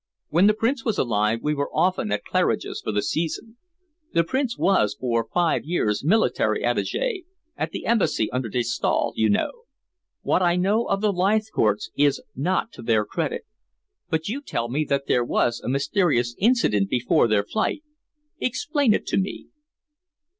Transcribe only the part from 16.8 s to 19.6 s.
before their flight. Explain it to me."